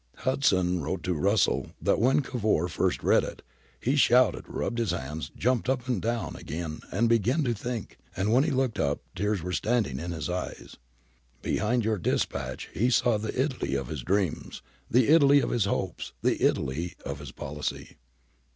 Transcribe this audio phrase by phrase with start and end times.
[0.15, 3.43] Hudson wrote to Russell that when Cavour first read it,
[3.79, 8.33] 'he shouted, rubbed his hands, jumped up, sat down again, then began to think, and
[8.33, 10.77] when he looked up tears were standing in his eyes.
[11.43, 16.13] Behind your dispatch he saw the Italy of his dreams, the Italy of his hopes,
[16.23, 17.97] the Italy of his policy.'